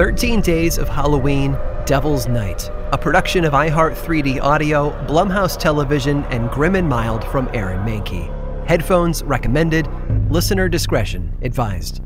13 0.00 0.40
Days 0.40 0.78
of 0.78 0.88
Halloween, 0.88 1.58
Devil's 1.84 2.26
Night, 2.26 2.70
a 2.90 2.96
production 2.96 3.44
of 3.44 3.52
iHeart 3.52 3.94
3D 3.94 4.40
Audio, 4.40 4.92
Blumhouse 5.06 5.58
Television, 5.58 6.24
and 6.30 6.48
Grim 6.48 6.74
and 6.74 6.88
Mild 6.88 7.22
from 7.24 7.50
Aaron 7.52 7.86
Mahnke. 7.86 8.66
Headphones 8.66 9.22
recommended. 9.24 9.86
Listener 10.30 10.70
discretion 10.70 11.36
advised. 11.42 12.00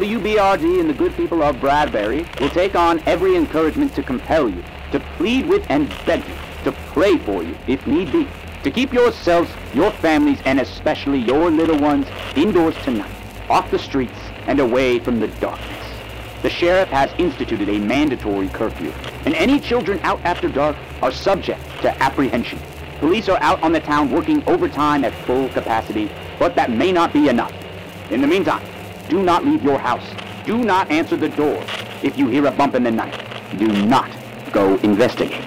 WBRD 0.00 0.80
and 0.80 0.88
the 0.88 0.94
good 0.94 1.14
people 1.14 1.42
of 1.42 1.60
Bradbury 1.60 2.26
will 2.40 2.48
take 2.48 2.74
on 2.74 3.00
every 3.00 3.36
encouragement 3.36 3.94
to 3.94 4.02
compel 4.02 4.48
you, 4.48 4.64
to 4.92 5.00
plead 5.18 5.46
with 5.46 5.62
and 5.68 5.90
beg 6.06 6.26
you, 6.26 6.34
to 6.64 6.72
pray 6.86 7.18
for 7.18 7.42
you, 7.42 7.54
if 7.66 7.86
need 7.86 8.10
be, 8.10 8.26
to 8.62 8.70
keep 8.70 8.94
yourselves, 8.94 9.50
your 9.74 9.90
families, 9.90 10.38
and 10.46 10.58
especially 10.58 11.18
your 11.18 11.50
little 11.50 11.78
ones 11.78 12.06
indoors 12.34 12.74
tonight, 12.76 13.14
off 13.50 13.70
the 13.70 13.78
streets, 13.78 14.18
and 14.46 14.58
away 14.58 14.98
from 14.98 15.20
the 15.20 15.28
darkness. 15.38 15.86
The 16.40 16.48
sheriff 16.48 16.88
has 16.88 17.12
instituted 17.18 17.68
a 17.68 17.78
mandatory 17.78 18.48
curfew, 18.48 18.94
and 19.26 19.34
any 19.34 19.60
children 19.60 20.00
out 20.00 20.20
after 20.24 20.48
dark 20.48 20.78
are 21.02 21.12
subject 21.12 21.60
to 21.82 22.02
apprehension. 22.02 22.58
Police 23.00 23.28
are 23.28 23.38
out 23.42 23.62
on 23.62 23.72
the 23.72 23.80
town 23.80 24.10
working 24.10 24.42
overtime 24.48 25.04
at 25.04 25.12
full 25.26 25.50
capacity, 25.50 26.10
but 26.38 26.54
that 26.54 26.70
may 26.70 26.90
not 26.90 27.12
be 27.12 27.28
enough. 27.28 27.52
In 28.10 28.22
the 28.22 28.26
meantime, 28.26 28.66
do 29.10 29.22
not 29.22 29.44
leave 29.44 29.62
your 29.62 29.78
house. 29.78 30.08
Do 30.46 30.64
not 30.64 30.90
answer 30.90 31.16
the 31.16 31.28
door. 31.28 31.62
If 32.02 32.16
you 32.16 32.28
hear 32.28 32.46
a 32.46 32.50
bump 32.52 32.76
in 32.76 32.84
the 32.84 32.90
night, 32.90 33.18
do 33.58 33.66
not 33.84 34.10
go 34.52 34.76
investigate. 34.76 35.46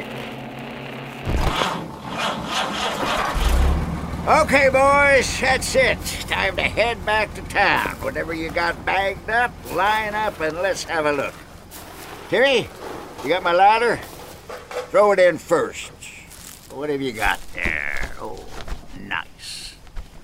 Okay, 4.26 4.70
boys, 4.70 5.40
that's 5.42 5.76
it. 5.76 5.98
Time 6.28 6.56
to 6.58 6.62
head 6.62 7.04
back 7.06 7.34
to 7.36 7.42
town. 7.44 7.96
Whatever 8.02 8.34
you 8.34 8.50
got 8.50 8.86
bagged 8.86 9.30
up, 9.30 9.52
line 9.74 10.14
up 10.14 10.40
and 10.40 10.58
let's 10.58 10.84
have 10.84 11.06
a 11.06 11.12
look. 11.12 11.34
Timmy, 12.30 12.68
you 13.24 13.30
got 13.30 13.44
my 13.44 13.54
ladder? 13.54 13.98
Throw 14.92 15.12
it 15.14 15.20
in 15.20 15.38
first. 15.38 15.92
What 16.72 16.90
have 16.90 17.02
you 17.02 17.12
got 17.12 17.40
there? 17.54 18.12
Oh, 18.20 18.46
nice. 19.00 19.76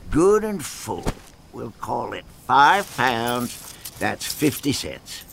Good 0.09 0.43
and 0.43 0.63
full. 0.63 1.05
We'll 1.51 1.73
call 1.79 2.13
it 2.13 2.25
five 2.49 2.97
pounds. 2.97 3.75
That's 3.99 4.25
50 4.25 4.71
cents. 4.71 5.23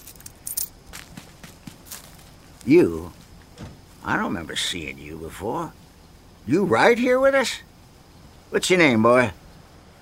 You? 2.67 3.11
I 4.05 4.17
don't 4.17 4.27
remember 4.27 4.55
seeing 4.55 4.99
you 4.99 5.17
before. 5.17 5.73
You 6.47 6.67
right 6.67 6.99
here 6.99 7.19
with 7.19 7.35
us? 7.35 7.61
What's 8.51 8.69
your 8.69 8.81
name, 8.81 9.03
boy? 9.03 9.33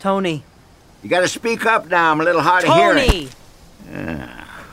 Tony. 0.00 0.42
You 1.04 1.08
gotta 1.08 1.28
speak 1.28 1.64
up 1.66 1.86
now. 1.86 2.10
I'm 2.10 2.20
a 2.20 2.24
little 2.24 2.42
hard 2.42 2.64
of 2.64 2.74
hearing. 2.74 3.08
Tony! 3.08 3.28
Ah, 3.94 4.64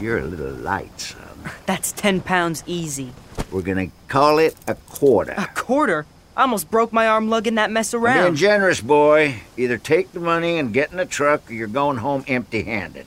you're 0.00 0.18
a 0.18 0.24
little 0.24 0.50
light, 0.50 1.00
son. 1.00 1.50
That's 1.64 1.92
10 1.92 2.22
pounds 2.22 2.64
easy. 2.66 3.12
We're 3.52 3.62
gonna 3.62 3.90
call 4.08 4.40
it 4.40 4.56
a 4.66 4.74
quarter. 4.74 5.34
A 5.38 5.46
quarter? 5.54 6.06
I 6.36 6.42
almost 6.42 6.70
broke 6.70 6.92
my 6.92 7.06
arm 7.06 7.28
lugging 7.28 7.54
that 7.54 7.70
mess 7.70 7.94
I'm 7.94 8.02
being 8.02 8.34
generous, 8.34 8.80
boy. 8.80 9.36
Either 9.56 9.78
take 9.78 10.12
the 10.12 10.20
money 10.20 10.58
and 10.58 10.74
get 10.74 10.90
in 10.90 10.96
the 10.96 11.06
truck, 11.06 11.48
or 11.48 11.54
you're 11.54 11.68
going 11.68 11.98
home 11.98 12.24
empty-handed. 12.26 13.06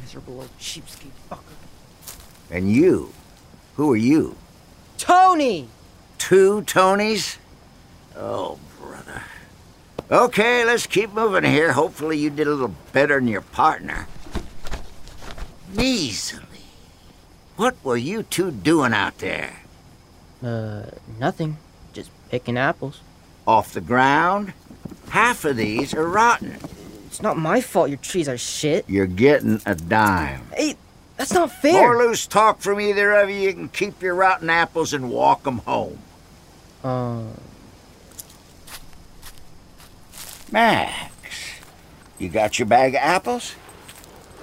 Miserable 0.00 0.40
old 0.40 0.58
cheapskate 0.58 1.10
fucker. 1.28 1.40
And 2.50 2.70
you? 2.70 3.12
Who 3.74 3.92
are 3.92 3.96
you? 3.96 4.36
Tony! 4.98 5.68
Two 6.18 6.62
Tonys? 6.62 7.38
Oh, 8.16 8.60
brother. 8.80 9.22
Okay, 10.10 10.64
let's 10.64 10.86
keep 10.86 11.12
moving 11.12 11.44
here. 11.44 11.72
Hopefully 11.72 12.18
you 12.18 12.30
did 12.30 12.46
a 12.46 12.50
little 12.50 12.74
better 12.92 13.16
than 13.16 13.26
your 13.26 13.40
partner. 13.42 14.06
Measly. 15.74 16.44
What 17.56 17.76
were 17.82 17.96
you 17.96 18.22
two 18.22 18.52
doing 18.52 18.92
out 18.94 19.18
there? 19.18 19.62
Uh, 20.46 20.82
nothing. 21.18 21.56
Just 21.92 22.10
picking 22.30 22.56
apples. 22.56 23.00
Off 23.46 23.72
the 23.72 23.80
ground? 23.80 24.52
Half 25.08 25.44
of 25.44 25.56
these 25.56 25.92
are 25.94 26.06
rotten. 26.08 26.56
It's 27.06 27.20
not 27.22 27.36
my 27.36 27.60
fault 27.60 27.88
your 27.88 27.98
trees 27.98 28.28
are 28.28 28.38
shit. 28.38 28.84
You're 28.88 29.06
getting 29.06 29.60
a 29.66 29.74
dime. 29.74 30.42
Hey, 30.54 30.76
that's 31.16 31.32
not 31.32 31.50
fair. 31.50 31.72
More 31.72 31.96
fair. 31.98 32.06
loose 32.08 32.26
talk 32.26 32.60
from 32.60 32.80
either 32.80 33.12
of 33.12 33.30
you. 33.30 33.36
You 33.40 33.52
can 33.54 33.68
keep 33.70 34.02
your 34.02 34.14
rotten 34.14 34.50
apples 34.50 34.92
and 34.92 35.10
walk 35.10 35.46
'em 35.46 35.58
home. 35.58 35.98
Uh, 36.84 37.22
Max, 40.52 41.10
you 42.18 42.28
got 42.28 42.58
your 42.58 42.66
bag 42.66 42.94
of 42.94 43.00
apples? 43.00 43.54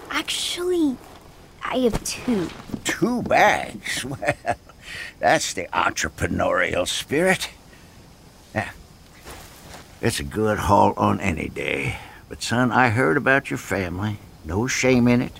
Actually, 0.09 0.97
I 1.63 1.77
have 1.77 2.03
two. 2.03 2.49
Two 2.83 3.21
bags? 3.23 4.05
Well, 4.45 4.55
that's 5.23 5.53
the 5.53 5.69
entrepreneurial 5.71 6.85
spirit. 6.85 7.49
Yeah. 8.53 8.71
It's 10.01 10.19
a 10.19 10.23
good 10.23 10.59
haul 10.59 10.93
on 10.97 11.21
any 11.21 11.47
day. 11.47 11.95
But, 12.27 12.43
son, 12.43 12.73
I 12.73 12.89
heard 12.89 13.15
about 13.15 13.49
your 13.49 13.57
family. 13.57 14.19
No 14.43 14.67
shame 14.67 15.07
in 15.07 15.21
it. 15.21 15.39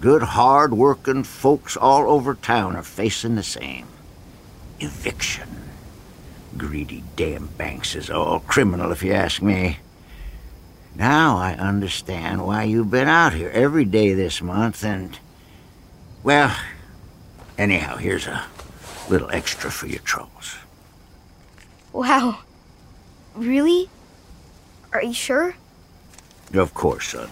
Good, 0.00 0.22
hard 0.22 0.74
working 0.74 1.24
folks 1.24 1.76
all 1.76 2.08
over 2.08 2.36
town 2.36 2.76
are 2.76 2.84
facing 2.84 3.34
the 3.34 3.42
same 3.42 3.88
eviction. 4.78 5.48
Greedy 6.56 7.02
damn 7.16 7.48
banks 7.48 7.96
is 7.96 8.10
all 8.10 8.38
criminal, 8.38 8.92
if 8.92 9.02
you 9.02 9.12
ask 9.12 9.42
me. 9.42 9.78
Now 10.94 11.36
I 11.36 11.54
understand 11.54 12.46
why 12.46 12.62
you've 12.62 12.92
been 12.92 13.08
out 13.08 13.34
here 13.34 13.50
every 13.50 13.84
day 13.84 14.14
this 14.14 14.40
month 14.40 14.84
and. 14.84 15.18
Well, 16.22 16.56
Anyhow, 17.60 17.98
here's 17.98 18.26
a 18.26 18.42
little 19.10 19.30
extra 19.30 19.70
for 19.70 19.88
your 19.88 20.00
troubles. 20.00 20.56
Wow. 21.92 22.38
Really? 23.34 23.90
Are 24.92 25.02
you 25.02 25.12
sure? 25.12 25.56
Of 26.54 26.74
course, 26.74 27.08
son. 27.08 27.30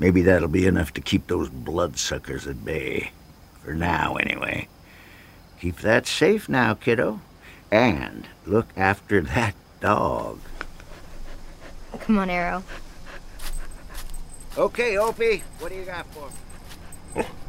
Maybe 0.00 0.22
that'll 0.22 0.48
be 0.48 0.66
enough 0.66 0.92
to 0.94 1.00
keep 1.00 1.28
those 1.28 1.48
bloodsuckers 1.48 2.46
at 2.48 2.64
bay. 2.64 3.12
For 3.62 3.74
now, 3.74 4.16
anyway. 4.16 4.68
Keep 5.60 5.78
that 5.78 6.06
safe 6.06 6.48
now, 6.48 6.74
kiddo. 6.74 7.20
And 7.70 8.26
look 8.44 8.66
after 8.76 9.20
that 9.20 9.54
dog. 9.80 10.40
Come 12.00 12.18
on, 12.18 12.28
Arrow. 12.28 12.64
Okay, 14.58 14.98
Opie, 14.98 15.42
what 15.58 15.70
do 15.70 15.78
you 15.78 15.84
got 15.84 16.06
for 16.06 16.28
me? 17.18 17.24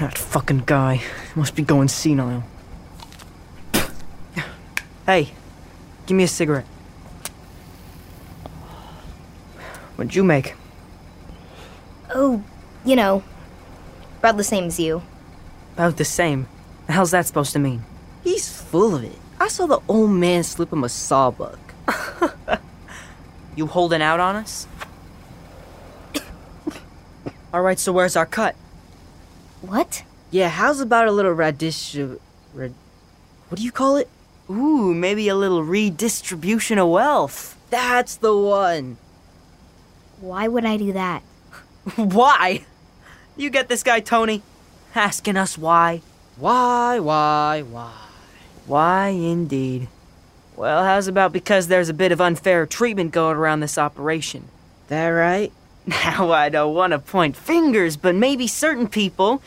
That 0.00 0.16
fucking 0.16 0.62
guy 0.64 1.02
must 1.34 1.54
be 1.54 1.62
going 1.62 1.88
senile. 1.88 2.42
Hey, 5.04 5.28
give 6.06 6.16
me 6.16 6.24
a 6.24 6.28
cigarette. 6.28 6.64
What'd 9.96 10.14
you 10.14 10.24
make? 10.24 10.54
Oh, 12.14 12.42
you 12.84 12.96
know, 12.96 13.22
about 14.20 14.38
the 14.38 14.44
same 14.44 14.64
as 14.64 14.80
you. 14.80 15.02
About 15.74 15.98
the 15.98 16.04
same. 16.06 16.48
The 16.86 16.94
hell's 16.94 17.10
that 17.10 17.26
supposed 17.26 17.52
to 17.52 17.58
mean? 17.58 17.84
He's 18.24 18.50
full 18.50 18.94
of 18.94 19.04
it. 19.04 19.18
I 19.38 19.48
saw 19.48 19.66
the 19.66 19.80
old 19.86 20.12
man 20.12 20.44
slip 20.44 20.72
him 20.72 20.82
a 20.82 20.88
sawbuck. 20.88 21.58
You 23.56 23.66
holding 23.66 24.00
out 24.00 24.20
on 24.20 24.36
us? 24.36 24.66
Alright, 27.52 27.78
so 27.78 27.92
where's 27.92 28.16
our 28.16 28.24
cut? 28.24 28.54
What? 29.62 30.04
Yeah, 30.30 30.48
how's 30.48 30.80
about 30.80 31.08
a 31.08 31.12
little 31.12 31.32
radish... 31.32 31.98
uh, 31.98 32.16
Rad, 32.54 32.74
what 33.48 33.58
do 33.58 33.64
you 33.64 33.72
call 33.72 33.96
it? 33.96 34.08
Ooh, 34.48 34.94
maybe 34.94 35.28
a 35.28 35.34
little 35.34 35.62
redistribution 35.62 36.78
of 36.78 36.88
wealth. 36.88 37.56
That's 37.70 38.16
the 38.16 38.36
one. 38.36 38.96
Why 40.20 40.48
would 40.48 40.64
I 40.64 40.76
do 40.76 40.92
that? 40.92 41.22
Why? 41.96 42.64
You 43.36 43.50
get 43.50 43.68
this 43.68 43.82
guy, 43.82 44.00
Tony? 44.00 44.42
Asking 44.94 45.36
us 45.36 45.56
why? 45.56 46.02
Why, 46.36 46.98
why, 46.98 47.62
why? 47.62 47.92
Why, 48.66 49.08
indeed. 49.08 49.88
Well, 50.56 50.84
how's 50.84 51.06
about 51.06 51.32
because 51.32 51.68
there's 51.68 51.88
a 51.88 51.94
bit 51.94 52.12
of 52.12 52.20
unfair 52.20 52.66
treatment 52.66 53.12
going 53.12 53.36
around 53.36 53.60
this 53.60 53.78
operation? 53.78 54.48
That 54.88 55.08
right? 55.08 55.52
Now, 55.90 56.30
I 56.30 56.48
don't 56.48 56.74
want 56.74 56.92
to 56.92 57.00
point 57.00 57.36
fingers, 57.36 57.96
but 57.96 58.14
maybe 58.14 58.46
certain 58.46 58.86
people, 58.86 59.42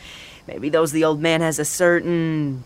maybe 0.46 0.68
those 0.68 0.92
the 0.92 1.06
old 1.06 1.22
man 1.22 1.40
has 1.40 1.58
a 1.58 1.64
certain 1.64 2.66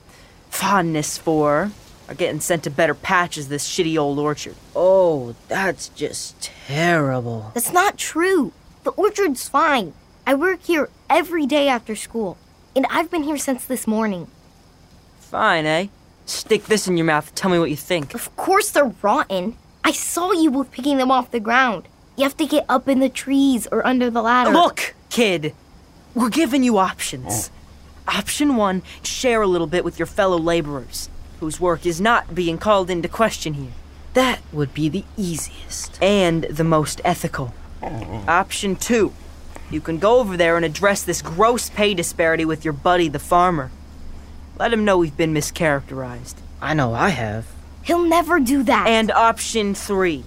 fondness 0.49 1.17
for, 1.19 1.71
are 2.09 2.15
getting 2.15 2.39
sent 2.39 2.63
to 2.63 2.71
better 2.71 2.95
patches 2.95 3.49
this 3.49 3.69
shitty 3.69 3.95
old 3.95 4.17
orchard. 4.17 4.55
Oh, 4.75 5.35
that's 5.47 5.89
just 5.89 6.41
terrible. 6.41 7.51
That's 7.53 7.71
not 7.71 7.97
true. 7.97 8.51
The 8.83 8.91
orchard's 8.91 9.47
fine. 9.47 9.93
I 10.25 10.33
work 10.33 10.63
here 10.63 10.89
every 11.07 11.45
day 11.45 11.67
after 11.67 11.95
school, 11.95 12.35
and 12.75 12.87
I've 12.89 13.11
been 13.11 13.23
here 13.23 13.37
since 13.37 13.63
this 13.65 13.85
morning. 13.85 14.27
Fine, 15.19 15.67
eh? 15.67 15.87
Stick 16.25 16.65
this 16.65 16.87
in 16.87 16.97
your 16.97 17.05
mouth 17.05 17.33
tell 17.35 17.51
me 17.51 17.59
what 17.59 17.69
you 17.69 17.75
think. 17.77 18.15
Of 18.15 18.35
course 18.35 18.71
they're 18.71 18.93
rotten. 19.03 19.55
I 19.83 19.91
saw 19.91 20.31
you 20.31 20.49
both 20.49 20.71
picking 20.71 20.97
them 20.97 21.11
off 21.11 21.29
the 21.31 21.39
ground. 21.39 21.87
You 22.17 22.23
have 22.23 22.35
to 22.37 22.47
get 22.47 22.65
up 22.67 22.89
in 22.89 22.99
the 22.99 23.09
trees 23.09 23.67
or 23.71 23.85
under 23.85 24.09
the 24.09 24.23
ladder. 24.23 24.49
Look, 24.49 24.95
kid, 25.09 25.53
we're 26.15 26.29
giving 26.29 26.63
you 26.63 26.79
options. 26.79 27.51
Oh. 28.09 28.17
Option 28.17 28.55
one 28.55 28.81
share 29.03 29.43
a 29.43 29.47
little 29.47 29.67
bit 29.67 29.85
with 29.85 29.99
your 29.99 30.07
fellow 30.07 30.39
laborers, 30.39 31.09
whose 31.39 31.59
work 31.59 31.85
is 31.85 32.01
not 32.01 32.33
being 32.33 32.57
called 32.57 32.89
into 32.89 33.07
question 33.07 33.53
here, 33.53 33.71
That 34.15 34.39
would 34.51 34.73
be 34.73 34.89
the 34.89 35.05
easiest. 35.15 36.01
and 36.01 36.45
the 36.45 36.63
most 36.63 37.01
ethical. 37.05 37.53
Oh. 37.83 38.23
Option 38.27 38.75
two 38.75 39.13
you 39.69 39.81
can 39.81 39.97
go 39.99 40.19
over 40.19 40.37
there 40.37 40.55
and 40.55 40.65
address 40.65 41.03
this 41.03 41.21
gross 41.21 41.69
pay 41.69 41.93
disparity 41.93 42.45
with 42.45 42.63
your 42.63 42.73
buddy, 42.73 43.09
the 43.09 43.19
farmer. 43.19 43.69
Let 44.57 44.71
him 44.71 44.85
know 44.85 44.97
we've 44.97 45.15
been 45.17 45.33
mischaracterized. 45.33 46.35
I 46.61 46.73
know 46.73 46.93
I 46.93 47.09
have. 47.09 47.45
He'll 47.83 48.03
never 48.03 48.39
do 48.39 48.63
that. 48.63 48.87
And 48.87 49.11
option 49.11 49.75
three 49.75 50.23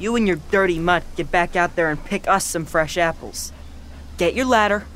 you 0.00 0.16
and 0.16 0.26
your 0.26 0.38
dirty 0.50 0.78
mutt 0.78 1.02
get 1.16 1.30
back 1.30 1.56
out 1.56 1.76
there 1.76 1.90
and 1.90 2.02
pick 2.04 2.26
us 2.28 2.44
some 2.44 2.64
fresh 2.64 2.96
apples. 2.96 3.52
Get 4.16 4.34
your 4.34 4.46
ladder, 4.46 4.86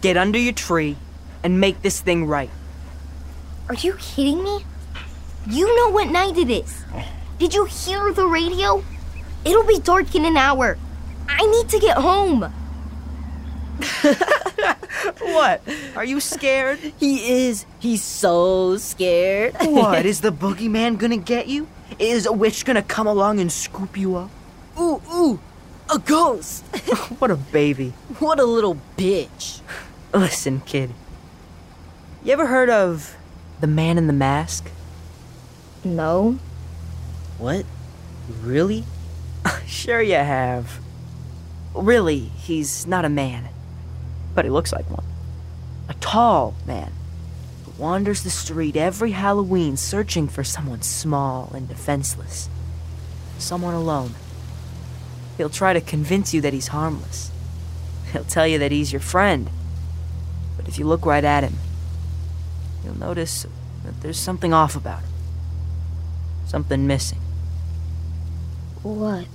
get 0.00 0.16
under 0.16 0.38
your 0.38 0.52
tree, 0.52 0.96
and 1.42 1.60
make 1.60 1.82
this 1.82 2.00
thing 2.00 2.26
right. 2.26 2.50
Are 3.68 3.74
you 3.74 3.94
kidding 3.94 4.42
me? 4.42 4.64
You 5.48 5.74
know 5.76 5.90
what 5.90 6.08
night 6.08 6.36
it 6.36 6.50
is. 6.50 6.84
Did 7.38 7.54
you 7.54 7.64
hear 7.64 8.12
the 8.12 8.26
radio? 8.26 8.84
It'll 9.44 9.66
be 9.66 9.78
dark 9.78 10.14
in 10.14 10.24
an 10.24 10.36
hour. 10.36 10.78
I 11.28 11.46
need 11.46 11.68
to 11.70 11.78
get 11.80 11.96
home. 11.96 12.52
What? 15.20 15.62
Are 15.96 16.04
you 16.04 16.20
scared? 16.20 16.78
He 17.00 17.46
is. 17.46 17.66
He's 17.80 18.02
so 18.02 18.76
scared. 18.76 19.56
what? 19.60 20.06
Is 20.06 20.20
the 20.26 20.30
boogeyman 20.30 20.98
gonna 20.98 21.16
get 21.16 21.48
you? 21.48 21.66
Is 21.98 22.26
a 22.26 22.32
witch 22.32 22.64
gonna 22.64 22.82
come 22.82 23.06
along 23.06 23.40
and 23.40 23.50
scoop 23.50 23.96
you 23.96 24.16
up? 24.16 24.30
Ooh, 24.78 25.00
ooh, 25.12 25.40
a 25.92 25.98
ghost. 25.98 26.64
What 27.18 27.30
a 27.30 27.36
baby. 27.36 27.92
what 28.18 28.40
a 28.40 28.44
little 28.44 28.76
bitch. 28.96 29.60
Listen, 30.14 30.60
kid. 30.66 30.90
You 32.24 32.32
ever 32.32 32.46
heard 32.46 32.68
of 32.68 33.16
the 33.60 33.66
man 33.66 33.96
in 33.98 34.06
the 34.08 34.12
mask? 34.12 34.70
No. 35.84 36.38
What? 37.38 37.64
Really? 38.42 38.84
Sure, 39.66 40.02
you 40.02 40.14
have. 40.14 40.80
Really, 41.74 42.18
he's 42.18 42.86
not 42.86 43.04
a 43.04 43.08
man, 43.08 43.48
but 44.34 44.44
he 44.44 44.50
looks 44.50 44.72
like 44.72 44.88
one. 44.90 45.04
A 45.88 45.94
tall 45.94 46.54
man 46.66 46.92
who 47.64 47.82
wanders 47.82 48.22
the 48.22 48.30
street 48.30 48.76
every 48.76 49.12
Halloween 49.12 49.76
searching 49.76 50.28
for 50.28 50.44
someone 50.44 50.82
small 50.82 51.50
and 51.54 51.68
defenseless. 51.68 52.48
Someone 53.38 53.74
alone. 53.74 54.14
He'll 55.36 55.50
try 55.50 55.72
to 55.72 55.80
convince 55.80 56.34
you 56.34 56.40
that 56.42 56.52
he's 56.52 56.68
harmless. 56.68 57.30
He'll 58.12 58.24
tell 58.24 58.46
you 58.46 58.58
that 58.58 58.72
he's 58.72 58.92
your 58.92 59.00
friend. 59.00 59.48
But 60.56 60.68
if 60.68 60.78
you 60.78 60.86
look 60.86 61.06
right 61.06 61.24
at 61.24 61.44
him, 61.44 61.54
you'll 62.84 62.98
notice 62.98 63.46
that 63.84 64.00
there's 64.00 64.18
something 64.18 64.52
off 64.52 64.76
about 64.76 65.00
him. 65.00 65.10
Something 66.46 66.86
missing. 66.86 67.20
What? 68.82 69.26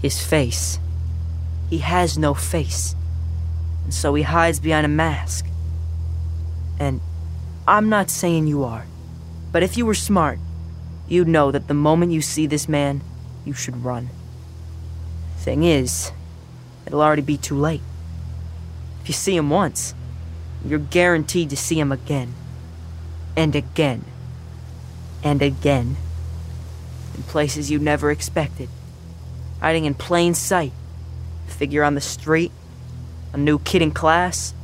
His 0.00 0.22
face. 0.22 0.78
He 1.68 1.78
has 1.78 2.16
no 2.16 2.34
face. 2.34 2.94
And 3.84 3.92
so 3.92 4.14
he 4.14 4.22
hides 4.22 4.60
behind 4.60 4.86
a 4.86 4.88
mask. 4.88 5.46
And 6.78 7.00
I'm 7.66 7.88
not 7.88 8.08
saying 8.10 8.46
you 8.46 8.62
are, 8.62 8.86
but 9.50 9.62
if 9.62 9.76
you 9.76 9.84
were 9.84 9.94
smart, 9.94 10.38
you'd 11.08 11.28
know 11.28 11.50
that 11.50 11.68
the 11.68 11.74
moment 11.74 12.12
you 12.12 12.20
see 12.22 12.46
this 12.46 12.68
man, 12.68 13.02
you 13.44 13.52
should 13.52 13.84
run. 13.84 14.10
Thing 15.38 15.64
is, 15.64 16.12
it'll 16.86 17.02
already 17.02 17.22
be 17.22 17.36
too 17.36 17.56
late. 17.56 17.82
If 19.02 19.08
you 19.08 19.14
see 19.14 19.36
him 19.36 19.50
once, 19.50 19.94
you're 20.64 20.78
guaranteed 20.78 21.50
to 21.50 21.56
see 21.56 21.78
him 21.78 21.90
again. 21.90 22.34
And 23.36 23.56
again. 23.56 24.04
And 25.24 25.42
again. 25.42 25.96
In 27.16 27.22
places 27.24 27.70
you 27.70 27.78
never 27.78 28.10
expected 28.10 28.68
hiding 29.60 29.84
in 29.84 29.94
plain 29.94 30.34
sight. 30.34 30.72
A 31.46 31.50
figure 31.50 31.82
on 31.82 31.94
the 31.94 32.00
street, 32.00 32.52
a 33.32 33.36
new 33.36 33.58
kid 33.58 33.82
in 33.82 33.90
class, 33.90 34.54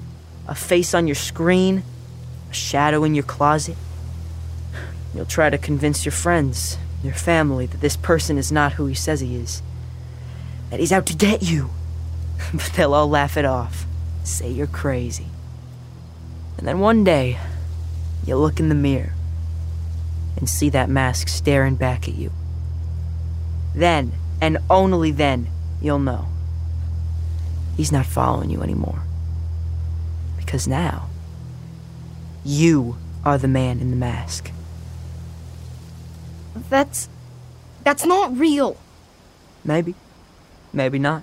a 0.47 0.55
face 0.55 0.95
on 0.95 1.07
your 1.07 1.15
screen, 1.15 1.83
a 2.51 2.55
shadow 2.55 3.05
in 3.05 3.15
your 3.15 3.25
closet. 3.25 3.77
You'll 5.15 5.27
try 5.27 5.51
to 5.51 5.59
convince 5.59 6.05
your 6.05 6.13
friends, 6.13 6.77
your 7.03 7.15
family, 7.15 7.67
that 7.67 7.81
this 7.81 7.97
person 7.97 8.37
is 8.37 8.53
not 8.53 8.75
who 8.75 8.87
he 8.87 8.95
says 8.95 9.21
he 9.21 9.37
is. 9.37 9.63
That 10.75 10.81
he's 10.81 10.91
out 10.91 11.07
to 11.07 11.15
get 11.15 11.41
you. 11.41 11.71
but 12.53 12.73
they'll 12.75 12.95
all 12.95 13.09
laugh 13.09 13.37
it 13.37 13.45
off, 13.45 13.87
say 14.25 14.51
you're 14.51 14.67
crazy. 14.67 15.29
And 16.59 16.67
then 16.67 16.81
one 16.81 17.05
day, 17.05 17.39
you'll 18.27 18.41
look 18.41 18.59
in 18.59 18.71
the 18.71 18.75
mirror 18.75 19.13
and 20.37 20.51
see 20.51 20.69
that 20.71 20.91
mask 20.91 21.29
staring 21.29 21.77
back 21.77 22.09
at 22.09 22.17
you. 22.17 22.33
Then, 23.73 24.15
and 24.41 24.59
only 24.69 25.13
then, 25.13 25.47
you'll 25.81 26.01
know. 26.01 26.27
He's 27.77 27.93
not 27.93 28.05
following 28.05 28.51
you 28.51 28.61
anymore. 28.61 29.05
Because 30.37 30.67
now, 30.67 31.09
you 32.45 32.97
are 33.25 33.39
the 33.39 33.47
man 33.47 33.79
in 33.79 33.91
the 33.91 33.97
mask. 33.97 34.51
That's. 36.69 37.09
That's 37.85 38.05
not 38.05 38.37
real. 38.37 38.77
Maybe. 39.65 39.95
Maybe 40.75 40.99
not. 40.99 41.23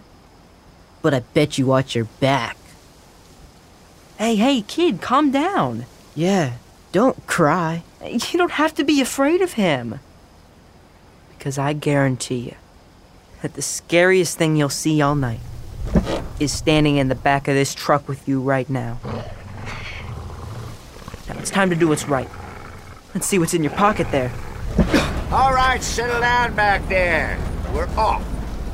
But 1.01 1.13
I 1.13 1.19
bet 1.19 1.57
you 1.57 1.65
watch 1.67 1.93
your 1.93 2.05
back. 2.05 2.57
Hey, 4.17 4.35
hey, 4.35 4.61
kid, 4.61 5.01
calm 5.01 5.31
down. 5.31 5.85
Yeah, 6.15 6.53
don't 6.91 7.27
cry. 7.27 7.83
You 8.03 8.37
don't 8.37 8.51
have 8.51 8.73
to 8.75 8.83
be 8.83 9.01
afraid 9.01 9.41
of 9.41 9.53
him. 9.53 9.99
Because 11.37 11.57
I 11.57 11.73
guarantee 11.73 12.37
you 12.37 12.55
that 13.41 13.55
the 13.55 13.61
scariest 13.61 14.37
thing 14.37 14.55
you'll 14.55 14.69
see 14.69 15.01
all 15.01 15.15
night 15.15 15.39
is 16.39 16.51
standing 16.51 16.97
in 16.97 17.07
the 17.07 17.15
back 17.15 17.47
of 17.47 17.55
this 17.55 17.73
truck 17.73 18.07
with 18.07 18.27
you 18.27 18.41
right 18.41 18.69
now. 18.69 18.99
Now 21.27 21.39
it's 21.39 21.51
time 21.51 21.69
to 21.71 21.75
do 21.75 21.87
what's 21.87 22.07
right. 22.07 22.29
Let's 23.13 23.27
see 23.27 23.39
what's 23.39 23.53
in 23.53 23.63
your 23.63 23.73
pocket 23.73 24.11
there. 24.11 24.31
All 25.31 25.53
right, 25.53 25.81
settle 25.81 26.21
down 26.21 26.55
back 26.55 26.87
there. 26.87 27.39
We're 27.73 27.89
off. 27.97 28.23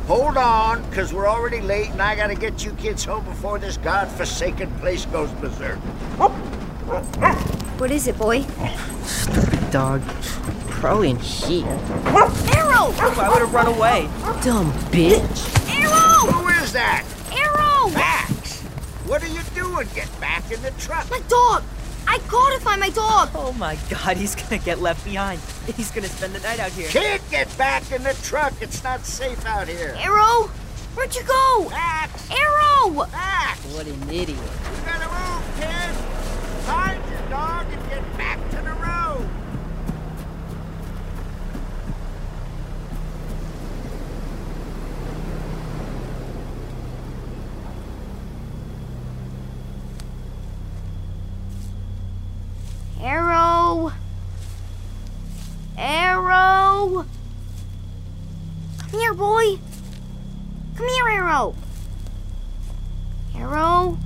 Hold 0.08 0.38
on, 0.38 0.90
because 0.90 1.14
we're 1.14 1.28
already 1.28 1.60
late 1.60 1.90
and 1.90 2.02
I 2.02 2.16
gotta 2.16 2.34
get 2.34 2.64
you 2.64 2.72
kids 2.74 3.04
home 3.04 3.26
before 3.26 3.60
this 3.60 3.76
godforsaken 3.76 4.72
place 4.80 5.06
goes 5.06 5.30
berserk. 5.32 5.78
What 7.78 7.92
is 7.92 8.08
it, 8.08 8.18
boy? 8.18 8.46
Stupid 9.04 9.70
dog. 9.70 10.02
Probably 10.70 11.10
in 11.10 11.18
here. 11.18 11.66
Arrow! 11.66 12.94
I 12.98 13.30
would 13.30 13.42
have 13.42 13.54
run 13.54 13.68
away. 13.68 14.08
Dumb 14.42 14.72
bitch. 14.92 15.76
Arrow! 15.76 16.32
Who 16.32 16.48
is 16.64 16.72
that? 16.72 17.04
Arrow! 17.34 17.90
Max! 17.94 18.62
What 19.08 19.22
are 19.24 19.28
you 19.28 19.42
doing? 19.54 19.90
Get 19.94 20.08
back 20.22 20.50
in 20.52 20.62
the 20.62 20.72
truck. 20.80 21.10
My 21.12 21.20
dog! 21.28 21.64
I 22.10 22.20
gotta 22.30 22.60
find 22.62 22.80
my 22.80 22.90
dog! 22.90 23.30
Oh 23.36 23.54
my 23.54 23.78
god, 23.90 24.18
he's 24.18 24.34
gonna 24.34 24.58
get 24.58 24.80
left 24.80 25.04
behind. 25.04 25.42
He's 25.76 25.92
gonna 25.92 26.08
spend 26.08 26.34
the 26.34 26.40
night 26.40 26.60
out 26.60 26.72
here. 26.72 26.88
Kid, 26.88 27.22
get 27.30 27.56
back 27.58 27.92
in 27.92 28.02
the 28.04 28.14
truck. 28.24 28.54
It's 28.62 28.84
not 28.84 29.06
safe 29.06 29.46
out 29.46 29.68
here. 29.68 29.94
Arrow! 29.98 30.50
Where'd 30.96 31.16
you 31.16 31.24
go? 31.24 31.68
Max! 31.70 32.30
Arrow! 32.32 33.06
Max! 33.12 33.60
What 33.74 33.86
an 33.86 34.02
idiot. 34.10 34.30
You 34.30 34.86
gotta 34.86 35.08
move, 35.08 35.44
kid! 35.60 35.96
Find 36.66 37.10
your 37.12 37.30
dog 37.30 37.68
and 37.72 37.90
get 37.90 38.18
back 38.18 38.40
to 38.50 38.56
the 38.58 38.72
road! 38.72 39.30
Arrow! 53.00 53.92
Arrow! 55.78 57.06
Come 58.80 59.00
here, 59.00 59.14
boy! 59.14 59.60
Come 60.76 60.88
here, 60.90 61.08
Arrow! 61.08 61.56
Arrow? 63.36 63.98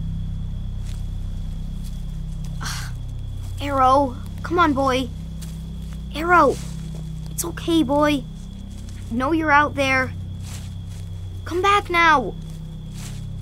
Ugh. 2.61 2.93
Arrow, 3.61 4.15
come 4.43 4.49
on, 4.61 4.73
boy. 4.73 5.09
Arrow, 6.13 6.55
it's 7.31 7.43
okay, 7.43 7.81
boy. 7.81 8.23
I 9.09 9.13
know 9.13 9.31
you're 9.31 9.49
out 9.49 9.73
there. 9.73 10.13
Come 11.45 11.63
back 11.63 11.89
now. 11.89 12.35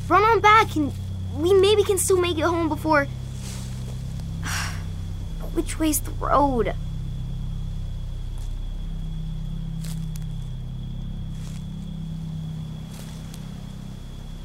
Run 0.07 0.23
on 0.23 0.39
back 0.39 0.77
and 0.77 0.93
we 1.35 1.53
maybe 1.53 1.83
can 1.83 1.97
still 1.97 2.21
make 2.21 2.37
it 2.37 2.43
home 2.43 2.69
before. 2.69 3.05
Which 5.53 5.77
way's 5.77 5.99
the 5.99 6.11
road? 6.11 6.73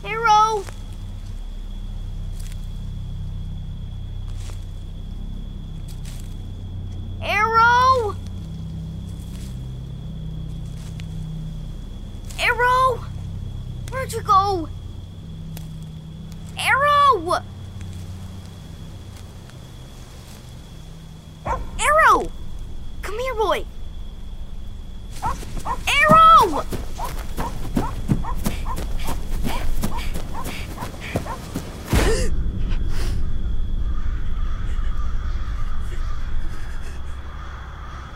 Arrow! 0.05 0.65
Arrow! 7.25 8.15
Arrow! 12.39 13.05
Where'd 13.91 14.13
you 14.13 14.21
go? 14.35 14.69
Arrow! 16.59 17.43
Arrow! 21.79 22.31
Come 23.03 23.19
here, 23.19 23.35
boy! 23.35 23.65
Arrow! 25.89 26.65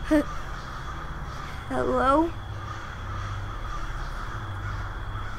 Hello? 1.69 2.31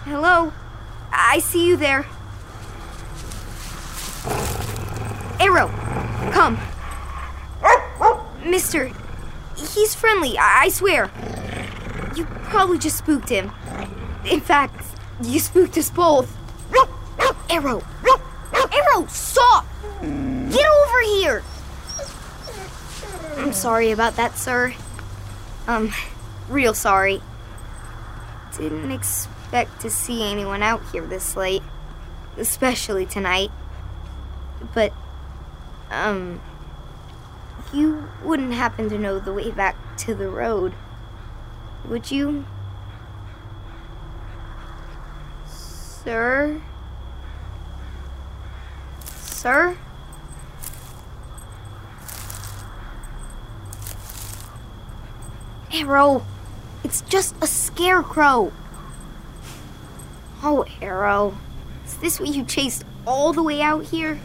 Hello? 0.04 0.52
I 1.30 1.38
see 1.38 1.68
you 1.68 1.69
there. 1.80 2.06
Arrow, 5.40 5.68
come. 6.32 6.58
Mister, 8.44 8.90
he's 9.56 9.94
friendly, 9.94 10.38
I, 10.38 10.62
I 10.64 10.68
swear. 10.68 11.10
You 12.14 12.26
probably 12.44 12.78
just 12.78 12.98
spooked 12.98 13.28
him. 13.28 13.50
In 14.24 14.40
fact, 14.40 14.84
you 15.22 15.40
spooked 15.40 15.76
us 15.78 15.90
both. 15.90 16.36
Arrow! 17.48 17.82
Arrow, 18.72 19.06
stop! 19.08 19.66
Get 20.00 20.66
over 20.66 21.00
here! 21.04 21.42
I'm 23.36 23.52
sorry 23.52 23.90
about 23.90 24.16
that, 24.16 24.38
sir. 24.38 24.74
Um, 25.66 25.92
real 26.48 26.74
sorry. 26.74 27.20
Didn't 28.56 28.90
expect 28.92 29.34
to 29.80 29.90
see 29.90 30.30
anyone 30.30 30.62
out 30.62 30.80
here 30.92 31.06
this 31.06 31.36
late, 31.36 31.62
especially 32.36 33.06
tonight. 33.06 33.50
But, 34.74 34.92
um, 35.90 36.40
you 37.72 38.08
wouldn't 38.22 38.52
happen 38.52 38.88
to 38.90 38.98
know 38.98 39.18
the 39.18 39.32
way 39.32 39.50
back 39.50 39.76
to 39.98 40.14
the 40.14 40.28
road, 40.28 40.74
would 41.84 42.10
you? 42.10 42.44
Sir? 45.46 46.60
Sir? 49.06 49.76
Arrow, 55.72 56.26
it's 56.82 57.02
just 57.02 57.34
a 57.40 57.46
scarecrow. 57.46 58.52
Oh, 60.42 60.64
Arrow, 60.80 61.36
is 61.84 61.96
this 61.98 62.18
what 62.18 62.30
you 62.30 62.44
chased 62.44 62.84
all 63.06 63.34
the 63.34 63.42
way 63.42 63.60
out 63.60 63.84
here? 63.84 64.18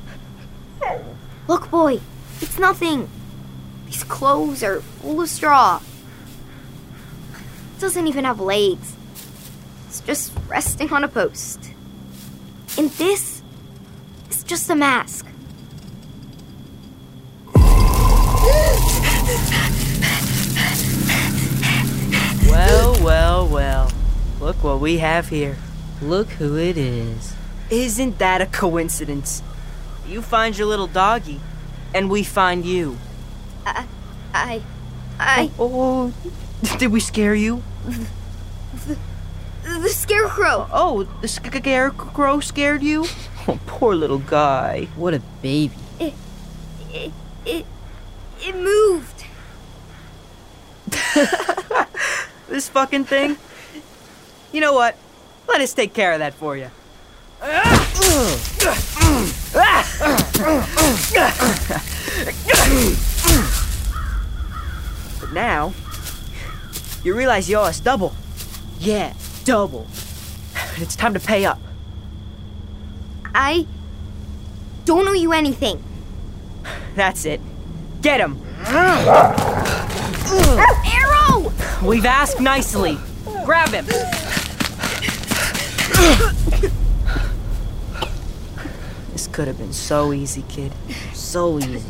Look, 1.48 1.70
boy, 1.70 2.00
it's 2.40 2.58
nothing. 2.58 3.10
These 3.86 4.06
clothes 4.06 4.64
are 4.64 4.80
full 4.80 5.22
of 5.22 5.28
straw. 5.30 5.82
It 7.76 7.82
doesn't 7.82 8.08
even 8.08 8.24
have 8.24 8.40
legs. 8.40 8.96
It's 9.88 10.00
just 10.00 10.32
resting 10.48 10.94
on 10.94 11.04
a 11.04 11.10
post. 11.10 11.60
And 12.78 12.90
this 12.92 13.42
is 14.30 14.44
just 14.44 14.70
a 14.70 14.76
mask. 14.76 15.26
Well, 22.50 23.04
well, 23.04 23.48
well. 23.50 23.92
Look 24.40 24.64
what 24.64 24.80
we 24.80 25.00
have 25.00 25.28
here. 25.28 25.58
Look 26.02 26.30
who 26.32 26.58
it 26.58 26.78
is. 26.78 27.36
Isn't 27.70 28.20
that 28.20 28.42
a 28.42 28.46
coincidence? 28.46 29.42
You 30.08 30.22
find 30.22 30.58
your 30.58 30.68
little 30.68 30.88
doggy, 30.88 31.40
and 31.94 32.10
we 32.10 32.24
find 32.24 32.66
you. 32.66 32.98
I, 33.66 33.86
I, 34.34 34.62
I, 35.20 35.52
Oh, 35.58 35.72
oh, 35.74 36.14
oh. 36.26 36.78
did 36.78 36.92
we 36.92 37.00
scare 37.00 37.34
you? 37.34 37.64
the 39.64 39.90
scarecrow. 39.90 40.68
Oh, 40.72 41.04
the 41.22 41.28
scarecrow 41.28 42.40
scared 42.40 42.84
you? 42.84 43.06
Oh, 43.48 43.60
poor 43.68 43.94
little 43.94 44.18
guy. 44.18 44.88
What 44.96 45.14
a 45.14 45.20
baby. 45.44 45.76
It, 46.00 46.16
it, 46.92 47.12
it, 47.46 47.64
it 48.42 48.56
moved. 48.56 49.24
This 52.50 52.70
fucking 52.70 53.04
thing? 53.06 53.38
You 54.52 54.62
know 54.62 54.74
what? 54.74 54.98
Let 55.48 55.62
us 55.62 55.74
take 55.74 55.94
care 55.94 56.14
of 56.14 56.20
that 56.20 56.34
for 56.34 56.58
you. 56.58 56.70
But 65.20 65.34
now, 65.34 65.74
you 67.04 67.16
realize 67.16 67.50
you 67.50 67.58
owe 67.58 67.64
us 67.64 67.80
double. 67.80 68.14
Yeah, 68.80 69.14
double. 69.44 69.88
It's 70.78 70.96
time 70.96 71.14
to 71.14 71.20
pay 71.20 71.46
up. 71.46 71.60
I, 73.34 73.68
don't 74.86 75.08
owe 75.08 75.14
you 75.14 75.34
anything. 75.34 75.84
That's 76.96 77.26
it. 77.26 77.42
Get 78.02 78.20
him! 78.20 78.42
Arrow! 80.86 81.52
We've 81.84 82.06
asked 82.06 82.40
nicely. 82.40 82.98
Grab 83.46 83.70
him! 83.70 83.86
This 89.12 89.28
could 89.28 89.48
have 89.48 89.58
been 89.58 89.74
so 89.74 90.12
easy, 90.12 90.44
kid. 90.50 90.74
So 91.14 91.58
easy. 91.58 91.82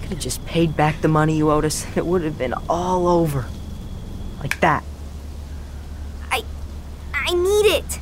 Could 0.00 0.10
have 0.10 0.18
just 0.18 0.44
paid 0.46 0.74
back 0.76 1.00
the 1.02 1.08
money 1.08 1.36
you 1.36 1.50
owed 1.50 1.64
us, 1.64 1.84
and 1.84 1.96
it 1.98 2.06
would 2.06 2.22
have 2.22 2.38
been 2.38 2.54
all 2.68 3.06
over. 3.08 3.46
Like 4.40 4.58
that. 4.60 4.82
I. 6.30 6.42
I 7.14 7.34
need 7.34 7.66
it. 7.76 7.98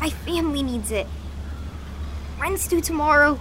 My 0.00 0.08
family 0.10 0.62
needs 0.62 0.90
it. 0.90 1.06
Rent's 2.40 2.66
due 2.66 2.80
tomorrow. 2.80 3.38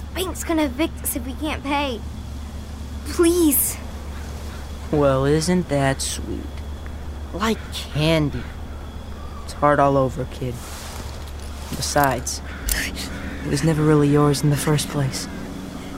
The 0.00 0.14
bank's 0.14 0.42
gonna 0.42 0.64
evict 0.64 1.02
us 1.02 1.16
if 1.16 1.26
we 1.26 1.34
can't 1.34 1.62
pay. 1.62 2.00
Please. 3.08 3.76
Well, 4.90 5.26
isn't 5.26 5.68
that 5.68 6.00
sweet? 6.00 6.40
Like 7.34 7.58
candy. 7.74 8.42
It's 9.46 9.52
hard 9.52 9.78
all 9.78 9.96
over, 9.96 10.24
kid. 10.24 10.54
Besides, 11.76 12.42
it 13.44 13.48
was 13.48 13.62
never 13.62 13.80
really 13.80 14.08
yours 14.08 14.42
in 14.42 14.50
the 14.50 14.56
first 14.56 14.88
place. 14.88 15.28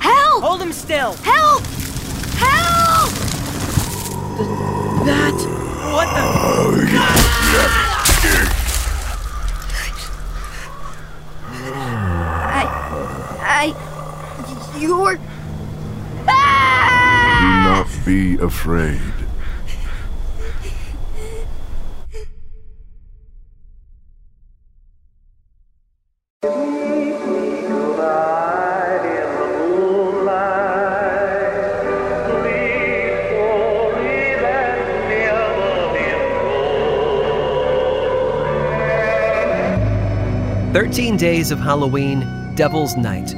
Help! 0.01 0.43
Hold 0.45 0.61
him 0.61 0.71
still! 0.71 1.15
Help! 1.15 1.63
Help! 2.37 3.11
That. 5.07 5.33
What 5.95 6.09
the. 6.13 7.39
I. 12.51 13.73
I. 13.73 14.79
You're. 14.79 15.17
Do 15.17 15.23
Ah! 16.29 17.87
not 17.87 18.05
be 18.05 18.35
afraid. 18.37 19.01
Thirteen 40.79 41.17
Days 41.17 41.51
of 41.51 41.59
Halloween, 41.59 42.21
Devil's 42.55 42.97
Night, 42.97 43.35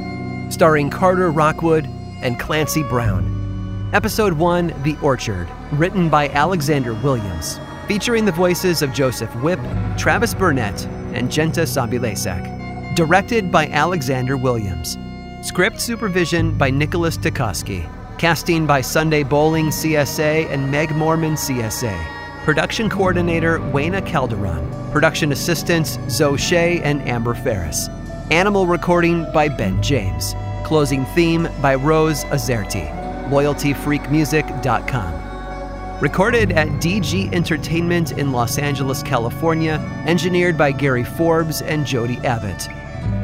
starring 0.53 0.91
Carter 0.91 1.31
Rockwood 1.31 1.87
and 2.21 2.39
Clancy 2.39 2.83
Brown. 2.83 3.89
Episode 3.93 4.33
1 4.33 4.67
The 4.83 4.95
Orchard, 5.01 5.47
written 5.71 6.07
by 6.07 6.29
Alexander 6.29 6.93
Williams, 6.93 7.59
featuring 7.87 8.25
the 8.25 8.31
voices 8.31 8.83
of 8.83 8.93
Joseph 8.93 9.35
Whipp, 9.37 9.59
Travis 9.97 10.35
Burnett, 10.35 10.85
and 11.15 11.29
Jenta 11.29 11.65
Sabilesak. 11.65 12.95
Directed 12.95 13.51
by 13.51 13.65
Alexander 13.69 14.37
Williams. 14.37 14.99
Script 15.41 15.81
supervision 15.81 16.55
by 16.55 16.69
Nicholas 16.69 17.17
Tukoski. 17.17 17.89
Casting 18.19 18.67
by 18.67 18.81
Sunday 18.81 19.23
Boling 19.23 19.69
CSA 19.69 20.47
and 20.51 20.69
Meg 20.69 20.95
Morman 20.95 21.33
CSA. 21.33 22.20
Production 22.43 22.89
coordinator 22.89 23.59
Wayna 23.59 24.03
Calderon. 24.03 24.67
Production 24.91 25.31
assistants 25.31 25.99
Zoe 26.09 26.39
Shea 26.39 26.81
and 26.81 27.07
Amber 27.07 27.35
Ferris. 27.35 27.87
Animal 28.31 28.65
recording 28.65 29.31
by 29.31 29.47
Ben 29.47 29.79
James. 29.83 30.33
Closing 30.65 31.05
theme 31.13 31.47
by 31.61 31.75
Rose 31.75 32.23
Azerti. 32.25 32.89
LoyaltyFreakMusic.com. 33.29 35.99
Recorded 36.01 36.51
at 36.53 36.67
DG 36.67 37.31
Entertainment 37.31 38.13
in 38.13 38.31
Los 38.31 38.57
Angeles, 38.57 39.03
California. 39.03 39.75
Engineered 40.07 40.57
by 40.57 40.71
Gary 40.71 41.03
Forbes 41.03 41.61
and 41.61 41.85
Jody 41.85 42.17
Abbott. 42.25 42.67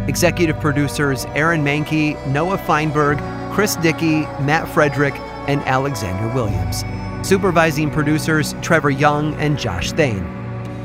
Executive 0.08 0.60
producers 0.60 1.25
Aaron 1.30 1.65
Mahnke, 1.65 2.23
Noah 2.27 2.60
Feinberg, 2.60 3.17
Chris 3.51 3.77
Dickey, 3.77 4.21
Matt 4.43 4.69
Frederick, 4.69 5.15
and 5.47 5.60
Alexander 5.62 6.32
Williams. 6.36 6.84
Supervising 7.23 7.91
producers 7.91 8.56
Trevor 8.62 8.89
Young 8.89 9.34
and 9.36 9.58
Josh 9.58 9.91
Thane. 9.91 10.25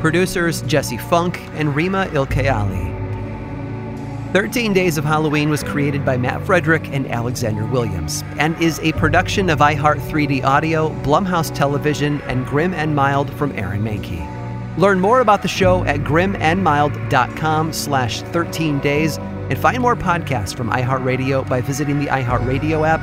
Producers 0.01 0.63
Jesse 0.63 0.99
Funk 0.99 1.41
and 1.55 1.75
Rima 1.77 2.07
Ilkeali. 2.07 2.93
13 4.33 4.73
Days 4.73 4.97
of 4.97 5.05
Halloween 5.05 5.51
was 5.51 5.63
created 5.63 6.07
by 6.07 6.17
Matt 6.17 6.45
Frederick 6.47 6.89
and 6.89 7.07
Alexander 7.07 7.67
Williams 7.67 8.25
and 8.39 8.61
is 8.63 8.79
a 8.81 8.93
production 8.93 9.51
of 9.51 9.59
iHeart 9.59 10.01
3D 10.09 10.43
Audio, 10.43 10.89
Blumhouse 11.03 11.55
Television, 11.55 12.21
and 12.23 12.47
Grim 12.47 12.73
and 12.73 12.97
Mild 12.97 13.31
from 13.35 13.53
Aaron 13.53 13.83
Mahnke. 13.83 14.27
Learn 14.79 15.01
more 15.01 15.21
about 15.21 15.43
the 15.43 15.49
show 15.49 15.85
at 15.85 16.01
grimandmild.com 16.01 17.73
slash 17.75 18.23
13 18.23 18.81
days 18.81 19.19
and 19.19 19.59
find 19.59 19.83
more 19.83 19.95
podcasts 19.95 20.57
from 20.57 20.71
iHeartRadio 20.71 21.47
by 21.47 21.61
visiting 21.61 21.99
the 21.99 22.07
iHeartRadio 22.07 22.89
app, 22.89 23.03